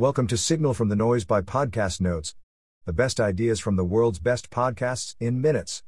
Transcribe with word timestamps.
Welcome 0.00 0.28
to 0.28 0.38
Signal 0.38 0.72
from 0.72 0.88
the 0.88 0.96
Noise 0.96 1.26
by 1.26 1.42
Podcast 1.42 2.00
Notes, 2.00 2.34
the 2.86 2.92
best 2.94 3.20
ideas 3.20 3.60
from 3.60 3.76
the 3.76 3.84
world's 3.84 4.18
best 4.18 4.48
podcasts 4.48 5.14
in 5.20 5.42
minutes. 5.42 5.82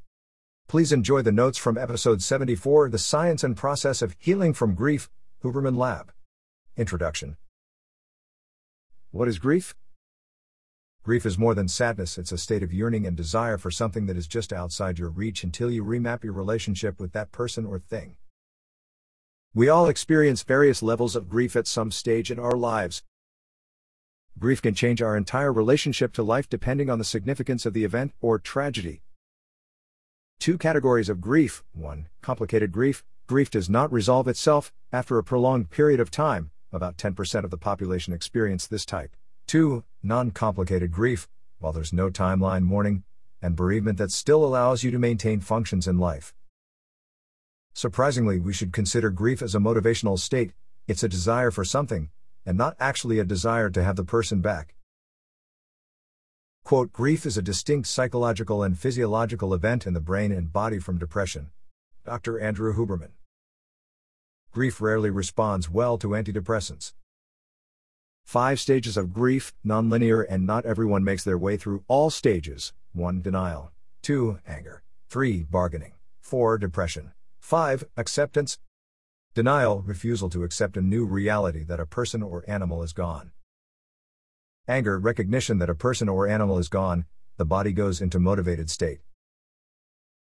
Please 0.67 0.91
enjoy 0.91 1.23
the 1.23 1.31
notes 1.31 1.57
from 1.57 1.79
episode 1.79 2.21
74 2.21 2.89
The 2.89 2.99
Science 2.99 3.43
and 3.43 3.57
Process 3.57 4.03
of 4.03 4.15
Healing 4.19 4.53
from 4.53 4.75
Grief, 4.75 5.09
Huberman 5.43 5.75
Lab. 5.75 6.13
Introduction 6.77 7.37
What 9.09 9.27
is 9.27 9.39
grief? 9.39 9.73
Grief 11.01 11.25
is 11.25 11.39
more 11.39 11.55
than 11.55 11.67
sadness, 11.67 12.19
it's 12.19 12.31
a 12.31 12.37
state 12.37 12.61
of 12.61 12.71
yearning 12.71 13.07
and 13.07 13.17
desire 13.17 13.57
for 13.57 13.71
something 13.71 14.05
that 14.05 14.15
is 14.15 14.27
just 14.27 14.53
outside 14.53 14.99
your 14.99 15.09
reach 15.09 15.43
until 15.43 15.71
you 15.71 15.83
remap 15.83 16.23
your 16.23 16.33
relationship 16.33 16.99
with 16.99 17.13
that 17.13 17.31
person 17.31 17.65
or 17.65 17.79
thing. 17.79 18.15
We 19.55 19.69
all 19.69 19.87
experience 19.87 20.43
various 20.43 20.83
levels 20.83 21.15
of 21.15 21.29
grief 21.29 21.55
at 21.55 21.65
some 21.65 21.89
stage 21.89 22.29
in 22.29 22.37
our 22.37 22.55
lives. 22.55 23.01
Grief 24.39 24.61
can 24.61 24.73
change 24.73 25.01
our 25.01 25.15
entire 25.15 25.53
relationship 25.53 26.11
to 26.13 26.23
life 26.23 26.49
depending 26.49 26.89
on 26.89 26.97
the 26.97 27.05
significance 27.05 27.65
of 27.65 27.73
the 27.73 27.83
event 27.83 28.13
or 28.19 28.39
tragedy. 28.39 29.01
Two 30.39 30.57
categories 30.57 31.07
of 31.07 31.21
grief 31.21 31.63
1. 31.73 32.07
Complicated 32.21 32.71
grief. 32.71 33.03
Grief 33.27 33.49
does 33.49 33.69
not 33.69 33.93
resolve 33.93 34.27
itself 34.27 34.73
after 34.91 35.17
a 35.17 35.23
prolonged 35.23 35.69
period 35.69 35.99
of 35.99 36.11
time, 36.11 36.51
about 36.71 36.97
10% 36.97 37.43
of 37.43 37.51
the 37.51 37.57
population 37.57 38.11
experience 38.13 38.67
this 38.67 38.85
type. 38.85 39.15
2. 39.47 39.83
Non 40.01 40.31
complicated 40.31 40.91
grief, 40.91 41.29
while 41.59 41.71
there's 41.71 41.93
no 41.93 42.09
timeline 42.09 42.63
mourning, 42.63 43.03
and 43.41 43.55
bereavement 43.55 43.97
that 43.97 44.11
still 44.11 44.43
allows 44.43 44.83
you 44.83 44.91
to 44.91 44.99
maintain 44.99 45.39
functions 45.39 45.87
in 45.87 45.97
life. 45.97 46.33
Surprisingly, 47.73 48.39
we 48.39 48.53
should 48.53 48.73
consider 48.73 49.09
grief 49.09 49.41
as 49.41 49.55
a 49.55 49.59
motivational 49.59 50.19
state, 50.19 50.51
it's 50.87 51.03
a 51.03 51.09
desire 51.09 51.51
for 51.51 51.63
something, 51.63 52.09
and 52.45 52.57
not 52.57 52.75
actually 52.79 53.19
a 53.19 53.25
desire 53.25 53.69
to 53.69 53.83
have 53.83 53.95
the 53.95 54.03
person 54.03 54.41
back. 54.41 54.75
Quote, 56.63 56.91
grief 56.93 57.25
is 57.25 57.37
a 57.37 57.41
distinct 57.41 57.87
psychological 57.87 58.63
and 58.63 58.79
physiological 58.79 59.53
event 59.53 59.85
in 59.85 59.93
the 59.93 59.99
brain 59.99 60.31
and 60.31 60.53
body 60.53 60.79
from 60.79 60.97
depression. 60.97 61.51
Dr. 62.05 62.39
Andrew 62.39 62.73
Huberman. 62.73 63.11
Grief 64.51 64.79
rarely 64.79 65.09
responds 65.09 65.69
well 65.69 65.97
to 65.97 66.09
antidepressants. 66.09 66.93
Five 68.25 68.59
stages 68.59 68.95
of 68.95 69.13
grief, 69.13 69.53
nonlinear, 69.65 70.25
and 70.29 70.45
not 70.45 70.65
everyone 70.65 71.03
makes 71.03 71.23
their 71.23 71.37
way 71.37 71.57
through 71.57 71.83
all 71.87 72.09
stages 72.09 72.71
1. 72.93 73.21
Denial. 73.21 73.71
2. 74.03 74.39
Anger. 74.47 74.83
3. 75.09 75.43
Bargaining. 75.43 75.93
4. 76.21 76.57
Depression. 76.57 77.11
5. 77.39 77.85
Acceptance. 77.97 78.59
Denial, 79.35 79.81
refusal 79.81 80.29
to 80.29 80.43
accept 80.43 80.77
a 80.77 80.81
new 80.81 81.05
reality 81.05 81.63
that 81.63 81.79
a 81.79 81.87
person 81.87 82.21
or 82.21 82.43
animal 82.47 82.83
is 82.83 82.93
gone. 82.93 83.31
Anger, 84.67 84.99
recognition 84.99 85.57
that 85.57 85.71
a 85.71 85.75
person 85.75 86.07
or 86.07 86.27
animal 86.27 86.59
is 86.59 86.69
gone, 86.69 87.05
the 87.37 87.45
body 87.45 87.71
goes 87.71 87.99
into 87.99 88.19
motivated 88.19 88.69
state. 88.69 88.99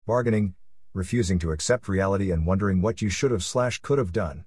Bargaining, 0.06 0.54
refusing 0.92 1.38
to 1.38 1.50
accept 1.50 1.88
reality 1.88 2.30
and 2.30 2.46
wondering 2.46 2.82
what 2.82 3.00
you 3.00 3.08
should 3.08 3.30
have 3.30 3.42
slash 3.42 3.78
could 3.80 3.96
have 3.96 4.12
done. 4.12 4.44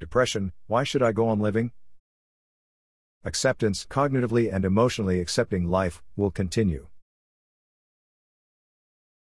Depression, 0.00 0.52
why 0.66 0.82
should 0.82 1.02
I 1.02 1.12
go 1.12 1.28
on 1.28 1.38
living? 1.38 1.70
acceptance, 3.24 3.86
cognitively 3.88 4.52
and 4.52 4.64
emotionally 4.64 5.18
accepting 5.18 5.70
life, 5.70 6.02
will 6.14 6.30
continue. 6.30 6.88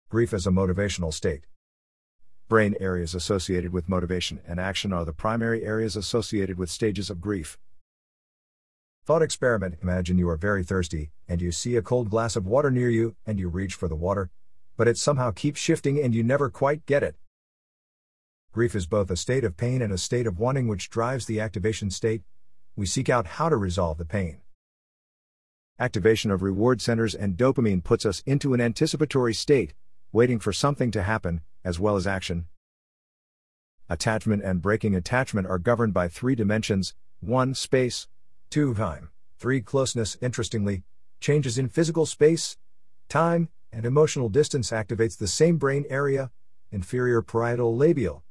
Grief 0.10 0.34
as 0.34 0.46
a 0.46 0.52
motivational 0.52 1.14
state. 1.14 1.46
Brain 2.50 2.76
areas 2.80 3.14
associated 3.14 3.72
with 3.72 3.88
motivation 3.88 4.40
and 4.48 4.60
action 4.60 4.92
are 4.92 5.06
the 5.06 5.14
primary 5.14 5.64
areas 5.64 5.96
associated 5.96 6.58
with 6.58 6.72
stages 6.72 7.12
of 7.12 7.22
grief. 7.22 7.60
Thought 9.06 9.22
experiment 9.22 9.76
Imagine 9.84 10.18
you 10.18 10.28
are 10.30 10.36
very 10.36 10.64
thirsty, 10.64 11.12
and 11.28 11.44
you 11.44 11.52
see 11.52 11.76
a 11.76 11.84
cold 11.84 12.10
glass 12.10 12.36
of 12.36 12.48
water 12.48 12.72
near 12.72 12.90
you, 12.90 13.16
and 13.24 13.40
you 13.40 13.50
reach 13.50 13.76
for 13.76 13.88
the 13.88 13.96
water, 13.96 14.32
but 14.78 14.88
it 14.88 14.98
somehow 14.98 15.30
keeps 15.30 15.60
shifting 15.60 16.02
and 16.02 16.16
you 16.16 16.24
never 16.24 16.50
quite 16.50 16.88
get 16.88 17.04
it. 17.04 17.16
Grief 18.52 18.74
is 18.74 18.88
both 18.88 19.12
a 19.12 19.16
state 19.16 19.44
of 19.44 19.56
pain 19.56 19.84
and 19.84 19.94
a 19.94 19.98
state 20.00 20.26
of 20.26 20.40
wanting, 20.40 20.68
which 20.68 20.90
drives 20.90 21.28
the 21.28 21.40
activation 21.40 21.92
state, 21.92 22.24
we 22.76 22.88
seek 22.88 23.10
out 23.10 23.28
how 23.28 23.50
to 23.50 23.58
resolve 23.58 24.00
the 24.00 24.06
pain. 24.06 24.40
Activation 25.78 26.32
of 26.32 26.42
reward 26.42 26.82
centers 26.82 27.14
and 27.14 27.38
dopamine 27.38 27.84
puts 27.84 28.08
us 28.08 28.24
into 28.26 28.56
an 28.56 28.60
anticipatory 28.60 29.36
state, 29.36 29.76
waiting 30.12 30.40
for 30.40 30.52
something 30.52 30.90
to 30.90 31.04
happen, 31.04 31.42
as 31.64 31.80
well 31.80 31.96
as 31.96 32.08
action. 32.08 32.46
Attachment 33.90 34.44
and 34.44 34.62
breaking 34.62 34.96
attachment 34.96 35.48
are 35.48 35.58
governed 35.58 35.94
by 35.94 36.08
three 36.08 36.36
dimensions 36.36 36.94
1. 37.22 37.54
Space, 37.54 38.08
2. 38.50 38.74
Time, 38.76 39.10
3. 39.40 39.62
Closeness. 39.62 40.18
Interestingly, 40.22 40.84
changes 41.20 41.58
in 41.58 41.68
physical 41.68 42.06
space, 42.06 42.58
time, 43.10 43.50
and 43.72 43.86
emotional 43.86 44.30
distance 44.30 44.72
activates 44.72 45.18
the 45.18 45.28
same 45.28 45.58
brain 45.58 45.86
area, 45.90 46.32
inferior 46.72 47.22
parietal 47.22 47.78
lobule. 47.78 48.22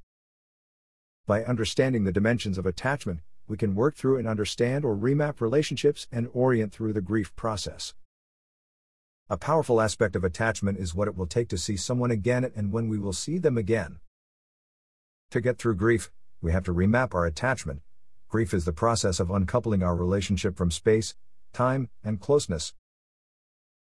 By 1.26 1.44
understanding 1.44 2.04
the 2.04 2.12
dimensions 2.12 2.56
of 2.56 2.64
attachment, 2.64 3.20
we 3.46 3.56
can 3.56 3.74
work 3.74 3.96
through 3.96 4.18
and 4.18 4.28
understand 4.28 4.84
or 4.84 4.96
remap 4.96 5.40
relationships 5.40 6.06
and 6.12 6.28
orient 6.32 6.72
through 6.72 6.92
the 6.92 7.00
grief 7.00 7.34
process. 7.36 7.94
A 9.30 9.36
powerful 9.36 9.82
aspect 9.82 10.16
of 10.16 10.24
attachment 10.24 10.78
is 10.78 10.94
what 10.94 11.06
it 11.06 11.14
will 11.14 11.26
take 11.26 11.48
to 11.50 11.58
see 11.58 11.76
someone 11.76 12.10
again 12.10 12.50
and 12.56 12.72
when 12.72 12.88
we 12.88 12.98
will 12.98 13.12
see 13.12 13.36
them 13.36 13.58
again. 13.58 13.98
To 15.32 15.42
get 15.42 15.58
through 15.58 15.76
grief, 15.76 16.10
we 16.40 16.52
have 16.52 16.64
to 16.64 16.72
remap 16.72 17.14
our 17.14 17.26
attachment. 17.26 17.82
Grief 18.30 18.54
is 18.54 18.64
the 18.64 18.72
process 18.72 19.20
of 19.20 19.30
uncoupling 19.30 19.82
our 19.82 19.94
relationship 19.94 20.56
from 20.56 20.70
space, 20.70 21.14
time, 21.52 21.90
and 22.02 22.20
closeness. 22.20 22.72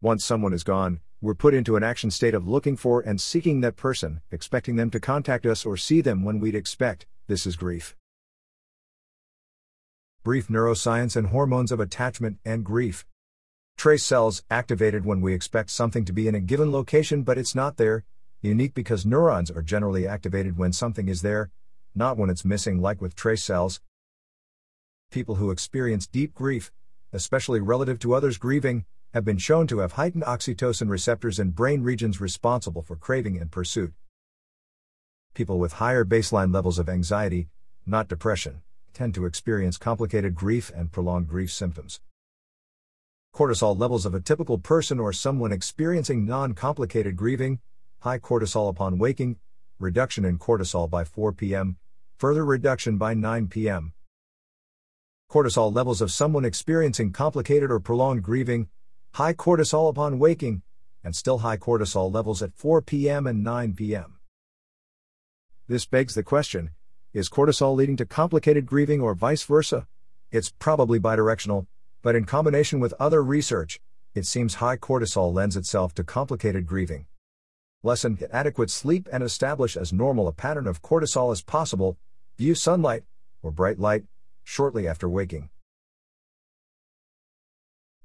Once 0.00 0.24
someone 0.24 0.54
is 0.54 0.64
gone, 0.64 1.00
we're 1.20 1.34
put 1.34 1.52
into 1.52 1.76
an 1.76 1.82
action 1.82 2.10
state 2.10 2.34
of 2.34 2.48
looking 2.48 2.76
for 2.76 3.02
and 3.02 3.20
seeking 3.20 3.60
that 3.60 3.76
person, 3.76 4.22
expecting 4.30 4.76
them 4.76 4.88
to 4.90 5.00
contact 5.00 5.44
us 5.44 5.66
or 5.66 5.76
see 5.76 6.00
them 6.00 6.24
when 6.24 6.40
we'd 6.40 6.54
expect. 6.54 7.04
This 7.26 7.46
is 7.46 7.54
grief. 7.56 7.94
Brief 10.24 10.48
neuroscience 10.48 11.16
and 11.16 11.26
hormones 11.26 11.70
of 11.70 11.80
attachment 11.80 12.38
and 12.46 12.64
grief. 12.64 13.04
Trace 13.78 14.02
cells 14.02 14.42
activated 14.50 15.04
when 15.04 15.20
we 15.20 15.32
expect 15.32 15.70
something 15.70 16.04
to 16.04 16.12
be 16.12 16.26
in 16.26 16.34
a 16.34 16.40
given 16.40 16.72
location 16.72 17.22
but 17.22 17.38
it's 17.38 17.54
not 17.54 17.76
there, 17.76 18.02
unique 18.40 18.74
because 18.74 19.06
neurons 19.06 19.52
are 19.52 19.62
generally 19.62 20.04
activated 20.04 20.58
when 20.58 20.72
something 20.72 21.06
is 21.08 21.22
there, 21.22 21.52
not 21.94 22.16
when 22.16 22.28
it's 22.28 22.44
missing, 22.44 22.80
like 22.80 23.00
with 23.00 23.14
trace 23.14 23.44
cells. 23.44 23.80
People 25.12 25.36
who 25.36 25.52
experience 25.52 26.08
deep 26.08 26.34
grief, 26.34 26.72
especially 27.12 27.60
relative 27.60 28.00
to 28.00 28.14
others 28.14 28.36
grieving, 28.36 28.84
have 29.14 29.24
been 29.24 29.38
shown 29.38 29.68
to 29.68 29.78
have 29.78 29.92
heightened 29.92 30.24
oxytocin 30.24 30.88
receptors 30.88 31.38
in 31.38 31.50
brain 31.50 31.84
regions 31.84 32.20
responsible 32.20 32.82
for 32.82 32.96
craving 32.96 33.38
and 33.38 33.52
pursuit. 33.52 33.92
People 35.34 35.60
with 35.60 35.74
higher 35.74 36.04
baseline 36.04 36.52
levels 36.52 36.80
of 36.80 36.88
anxiety, 36.88 37.46
not 37.86 38.08
depression, 38.08 38.60
tend 38.92 39.14
to 39.14 39.24
experience 39.24 39.78
complicated 39.78 40.34
grief 40.34 40.72
and 40.74 40.90
prolonged 40.90 41.28
grief 41.28 41.52
symptoms. 41.52 42.00
Cortisol 43.34 43.78
levels 43.78 44.04
of 44.04 44.14
a 44.14 44.20
typical 44.20 44.58
person 44.58 44.98
or 44.98 45.12
someone 45.12 45.52
experiencing 45.52 46.24
non 46.26 46.54
complicated 46.54 47.16
grieving, 47.16 47.60
high 48.00 48.18
cortisol 48.18 48.68
upon 48.68 48.98
waking, 48.98 49.36
reduction 49.78 50.24
in 50.24 50.38
cortisol 50.38 50.90
by 50.90 51.04
4 51.04 51.32
p.m., 51.32 51.76
further 52.16 52.44
reduction 52.44 52.98
by 52.98 53.14
9 53.14 53.46
p.m. 53.46 53.92
Cortisol 55.30 55.72
levels 55.74 56.00
of 56.00 56.10
someone 56.10 56.44
experiencing 56.44 57.12
complicated 57.12 57.70
or 57.70 57.78
prolonged 57.78 58.22
grieving, 58.22 58.68
high 59.14 59.34
cortisol 59.34 59.88
upon 59.88 60.18
waking, 60.18 60.62
and 61.04 61.14
still 61.14 61.38
high 61.38 61.56
cortisol 61.56 62.12
levels 62.12 62.42
at 62.42 62.54
4 62.54 62.82
p.m. 62.82 63.26
and 63.26 63.44
9 63.44 63.74
p.m. 63.74 64.18
This 65.68 65.86
begs 65.86 66.14
the 66.14 66.22
question 66.22 66.70
is 67.14 67.28
cortisol 67.28 67.74
leading 67.74 67.96
to 67.96 68.06
complicated 68.06 68.66
grieving 68.66 69.00
or 69.00 69.14
vice 69.14 69.42
versa? 69.42 69.86
It's 70.30 70.52
probably 70.58 71.00
bidirectional, 71.00 71.66
but 72.02 72.14
in 72.14 72.24
combination 72.24 72.80
with 72.80 72.94
other 73.00 73.22
research, 73.22 73.80
it 74.14 74.26
seems 74.26 74.54
high 74.54 74.76
cortisol 74.76 75.32
lends 75.32 75.56
itself 75.56 75.94
to 75.94 76.04
complicated 76.04 76.66
grieving. 76.66 77.06
Lesson 77.82 78.14
Get 78.14 78.30
adequate 78.32 78.70
sleep 78.70 79.08
and 79.12 79.22
establish 79.22 79.76
as 79.76 79.92
normal 79.92 80.26
a 80.26 80.32
pattern 80.32 80.66
of 80.66 80.82
cortisol 80.82 81.30
as 81.30 81.42
possible. 81.42 81.96
View 82.36 82.54
sunlight, 82.54 83.04
or 83.42 83.50
bright 83.50 83.78
light, 83.78 84.04
shortly 84.44 84.88
after 84.88 85.08
waking. 85.08 85.50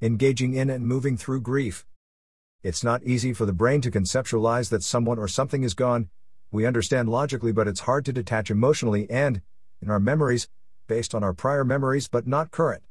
Engaging 0.01 0.53
in 0.53 0.69
and 0.69 0.85
moving 0.85 1.17
through 1.17 1.41
grief. 1.41 1.85
It's 2.61 2.83
not 2.83 3.03
easy 3.03 3.33
for 3.33 3.45
the 3.45 3.53
brain 3.53 3.81
to 3.81 3.91
conceptualize 3.91 4.69
that 4.69 4.83
someone 4.83 5.17
or 5.17 5.27
something 5.27 5.63
is 5.63 5.73
gone, 5.73 6.09
we 6.51 6.67
understand 6.67 7.09
logically, 7.09 7.51
but 7.51 7.67
it's 7.67 7.81
hard 7.81 8.05
to 8.05 8.13
detach 8.13 8.51
emotionally 8.51 9.09
and, 9.09 9.41
in 9.81 9.89
our 9.89 9.99
memories, 9.99 10.47
based 10.87 11.15
on 11.15 11.23
our 11.23 11.33
prior 11.33 11.65
memories 11.65 12.07
but 12.07 12.27
not 12.27 12.51
current. 12.51 12.83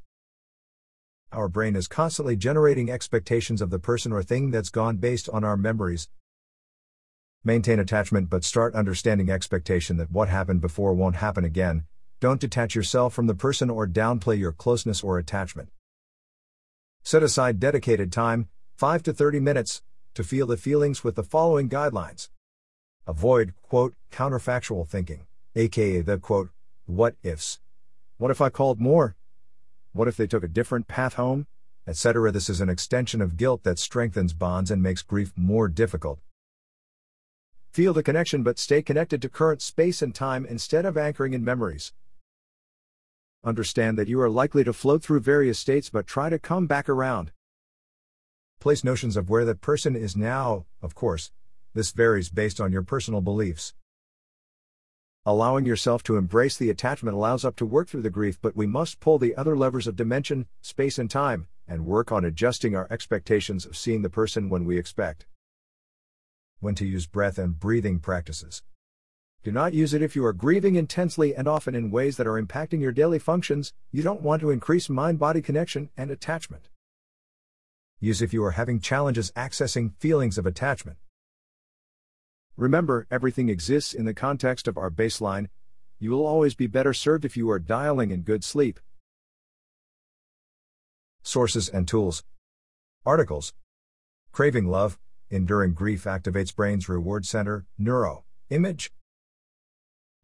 Our 1.32 1.48
brain 1.48 1.76
is 1.76 1.88
constantly 1.88 2.36
generating 2.36 2.90
expectations 2.90 3.62
of 3.62 3.70
the 3.70 3.78
person 3.78 4.12
or 4.12 4.22
thing 4.22 4.50
that's 4.50 4.68
gone 4.68 4.98
based 4.98 5.30
on 5.30 5.44
our 5.44 5.56
memories. 5.56 6.10
Maintain 7.42 7.78
attachment 7.78 8.28
but 8.28 8.44
start 8.44 8.74
understanding 8.74 9.30
expectation 9.30 9.96
that 9.96 10.10
what 10.10 10.28
happened 10.28 10.60
before 10.60 10.92
won't 10.92 11.16
happen 11.16 11.42
again. 11.42 11.84
Don't 12.20 12.38
detach 12.38 12.74
yourself 12.74 13.14
from 13.14 13.28
the 13.28 13.34
person 13.34 13.70
or 13.70 13.88
downplay 13.88 14.38
your 14.38 14.52
closeness 14.52 15.02
or 15.02 15.16
attachment. 15.16 15.70
Set 17.02 17.22
aside 17.22 17.58
dedicated 17.58 18.12
time, 18.12 18.48
5 18.76 19.02
to 19.04 19.14
30 19.14 19.40
minutes, 19.40 19.82
to 20.12 20.22
feel 20.22 20.46
the 20.46 20.58
feelings 20.58 21.02
with 21.02 21.14
the 21.14 21.22
following 21.22 21.70
guidelines. 21.70 22.28
Avoid, 23.06 23.54
quote, 23.62 23.94
counterfactual 24.10 24.86
thinking, 24.86 25.24
aka 25.56 26.02
the, 26.02 26.18
quote, 26.18 26.50
what 26.84 27.14
ifs. 27.22 27.58
What 28.18 28.30
if 28.30 28.42
I 28.42 28.50
called 28.50 28.78
more? 28.80 29.16
What 29.92 30.08
if 30.08 30.16
they 30.16 30.26
took 30.26 30.42
a 30.42 30.48
different 30.48 30.88
path 30.88 31.14
home? 31.14 31.46
Etc. 31.86 32.32
This 32.32 32.48
is 32.48 32.60
an 32.60 32.68
extension 32.68 33.20
of 33.20 33.36
guilt 33.36 33.62
that 33.64 33.78
strengthens 33.78 34.32
bonds 34.32 34.70
and 34.70 34.82
makes 34.82 35.02
grief 35.02 35.32
more 35.36 35.68
difficult. 35.68 36.20
Feel 37.72 37.92
the 37.92 38.02
connection 38.02 38.42
but 38.42 38.58
stay 38.58 38.82
connected 38.82 39.20
to 39.22 39.28
current 39.28 39.60
space 39.60 40.00
and 40.00 40.14
time 40.14 40.46
instead 40.46 40.86
of 40.86 40.96
anchoring 40.96 41.34
in 41.34 41.44
memories. 41.44 41.92
Understand 43.44 43.98
that 43.98 44.08
you 44.08 44.20
are 44.20 44.30
likely 44.30 44.62
to 44.64 44.72
float 44.72 45.02
through 45.02 45.20
various 45.20 45.58
states 45.58 45.90
but 45.90 46.06
try 46.06 46.30
to 46.30 46.38
come 46.38 46.66
back 46.66 46.88
around. 46.88 47.32
Place 48.60 48.84
notions 48.84 49.16
of 49.16 49.28
where 49.28 49.44
that 49.44 49.60
person 49.60 49.96
is 49.96 50.16
now, 50.16 50.66
of 50.80 50.94
course, 50.94 51.32
this 51.74 51.90
varies 51.90 52.30
based 52.30 52.60
on 52.60 52.72
your 52.72 52.82
personal 52.82 53.20
beliefs. 53.20 53.74
Allowing 55.24 55.64
yourself 55.64 56.02
to 56.02 56.16
embrace 56.16 56.56
the 56.56 56.68
attachment 56.68 57.14
allows 57.14 57.44
up 57.44 57.54
to 57.56 57.64
work 57.64 57.88
through 57.88 58.02
the 58.02 58.10
grief, 58.10 58.40
but 58.42 58.56
we 58.56 58.66
must 58.66 58.98
pull 58.98 59.18
the 59.18 59.36
other 59.36 59.56
levers 59.56 59.86
of 59.86 59.94
dimension, 59.94 60.46
space, 60.60 60.98
and 60.98 61.08
time, 61.08 61.46
and 61.68 61.86
work 61.86 62.10
on 62.10 62.24
adjusting 62.24 62.74
our 62.74 62.88
expectations 62.90 63.64
of 63.64 63.76
seeing 63.76 64.02
the 64.02 64.10
person 64.10 64.48
when 64.48 64.64
we 64.64 64.76
expect. 64.76 65.26
When 66.58 66.74
to 66.74 66.84
use 66.84 67.06
breath 67.06 67.38
and 67.38 67.58
breathing 67.58 68.00
practices. 68.00 68.64
Do 69.44 69.52
not 69.52 69.74
use 69.74 69.94
it 69.94 70.02
if 70.02 70.16
you 70.16 70.24
are 70.24 70.32
grieving 70.32 70.74
intensely 70.74 71.36
and 71.36 71.46
often 71.46 71.76
in 71.76 71.92
ways 71.92 72.16
that 72.16 72.26
are 72.26 72.42
impacting 72.42 72.80
your 72.80 72.90
daily 72.90 73.20
functions. 73.20 73.72
You 73.92 74.02
don't 74.02 74.22
want 74.22 74.40
to 74.40 74.50
increase 74.50 74.88
mind 74.88 75.20
body 75.20 75.40
connection 75.40 75.90
and 75.96 76.10
attachment. 76.10 76.68
Use 78.00 78.22
if 78.22 78.32
you 78.32 78.42
are 78.42 78.52
having 78.52 78.80
challenges 78.80 79.30
accessing 79.36 79.94
feelings 79.98 80.36
of 80.36 80.46
attachment. 80.46 80.98
Remember, 82.56 83.06
everything 83.10 83.48
exists 83.48 83.94
in 83.94 84.04
the 84.04 84.12
context 84.12 84.68
of 84.68 84.76
our 84.76 84.90
baseline. 84.90 85.48
You 85.98 86.10
will 86.10 86.26
always 86.26 86.54
be 86.54 86.66
better 86.66 86.92
served 86.92 87.24
if 87.24 87.36
you 87.36 87.50
are 87.50 87.58
dialing 87.58 88.10
in 88.10 88.22
good 88.22 88.44
sleep. 88.44 88.78
Sources 91.22 91.68
and 91.68 91.88
tools. 91.88 92.24
Articles. 93.06 93.54
Craving 94.32 94.66
love, 94.66 94.98
enduring 95.30 95.72
grief 95.72 96.04
activates 96.04 96.54
brain's 96.54 96.88
reward 96.88 97.24
center, 97.24 97.64
neuro, 97.78 98.24
image. 98.50 98.92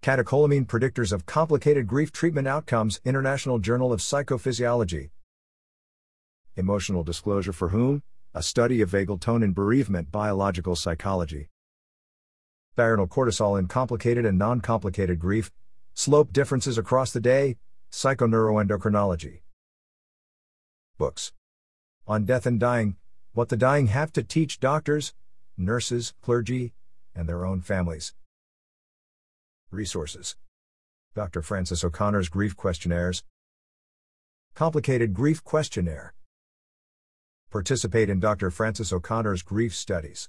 Catecholamine 0.02 0.66
predictors 0.66 1.12
of 1.12 1.24
complicated 1.24 1.86
grief 1.86 2.12
treatment 2.12 2.46
outcomes, 2.46 3.00
International 3.04 3.58
Journal 3.58 3.92
of 3.92 4.00
Psychophysiology. 4.00 5.10
Emotional 6.56 7.02
disclosure 7.02 7.52
for 7.52 7.70
whom? 7.70 8.02
A 8.34 8.42
study 8.42 8.82
of 8.82 8.90
vagal 8.90 9.20
tone 9.20 9.42
in 9.42 9.52
bereavement 9.52 10.12
biological 10.12 10.76
psychology 10.76 11.48
diurnal 12.78 13.08
cortisol 13.08 13.58
in 13.58 13.66
complicated 13.66 14.24
and 14.24 14.38
non 14.38 14.60
complicated 14.60 15.18
grief, 15.18 15.50
slope 15.94 16.32
differences 16.32 16.78
across 16.78 17.12
the 17.12 17.20
day, 17.20 17.56
psychoneuroendocrinology. 17.90 19.40
Books 20.96 21.32
On 22.06 22.24
Death 22.24 22.46
and 22.46 22.60
Dying 22.60 22.96
What 23.32 23.48
the 23.48 23.56
Dying 23.56 23.88
Have 23.88 24.12
to 24.12 24.22
Teach 24.22 24.60
Doctors, 24.60 25.12
Nurses, 25.56 26.14
Clergy, 26.22 26.72
and 27.16 27.28
Their 27.28 27.44
Own 27.44 27.62
Families. 27.62 28.14
Resources 29.72 30.36
Dr. 31.16 31.42
Francis 31.42 31.82
O'Connor's 31.82 32.28
Grief 32.28 32.56
Questionnaires. 32.56 33.24
Complicated 34.54 35.12
Grief 35.12 35.42
Questionnaire. 35.42 36.14
Participate 37.50 38.08
in 38.08 38.20
Dr. 38.20 38.52
Francis 38.52 38.92
O'Connor's 38.92 39.42
grief 39.42 39.74
studies. 39.74 40.28